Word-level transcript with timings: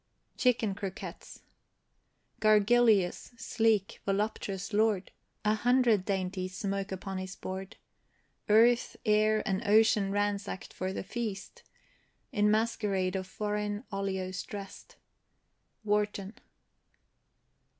CHICKEN 0.35 0.73
CROQUETTES. 0.73 1.43
Gargilius, 2.39 3.33
sleek, 3.37 3.99
voluptuous 4.03 4.73
lord, 4.73 5.11
A 5.45 5.53
hundred 5.53 6.05
dainties 6.05 6.57
smoke 6.57 6.91
upon 6.91 7.19
his 7.19 7.35
board; 7.35 7.77
Earth, 8.49 8.97
air, 9.05 9.43
and 9.47 9.61
ocean 9.67 10.11
ransack'd 10.11 10.73
for 10.73 10.91
the 10.91 11.03
feast, 11.03 11.61
In 12.31 12.49
masquerade 12.49 13.15
of 13.15 13.27
foreign 13.27 13.83
olios 13.93 14.43
dress'd. 14.43 14.95
WARTON. 15.83 16.33